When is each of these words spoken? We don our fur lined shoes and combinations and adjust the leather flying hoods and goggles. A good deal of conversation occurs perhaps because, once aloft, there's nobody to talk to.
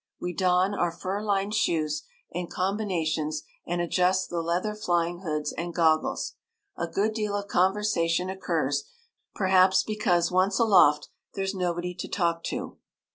We 0.19 0.33
don 0.33 0.73
our 0.73 0.91
fur 0.91 1.21
lined 1.21 1.53
shoes 1.53 2.05
and 2.33 2.49
combinations 2.49 3.43
and 3.67 3.81
adjust 3.81 4.31
the 4.31 4.41
leather 4.41 4.73
flying 4.73 5.19
hoods 5.19 5.53
and 5.55 5.75
goggles. 5.75 6.33
A 6.75 6.87
good 6.87 7.13
deal 7.13 7.35
of 7.35 7.47
conversation 7.49 8.27
occurs 8.27 8.85
perhaps 9.35 9.83
because, 9.83 10.31
once 10.31 10.57
aloft, 10.57 11.09
there's 11.35 11.53
nobody 11.53 11.93
to 11.93 12.07
talk 12.07 12.43
to. 12.45 12.79